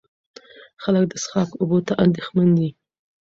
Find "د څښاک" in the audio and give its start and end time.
1.09-1.49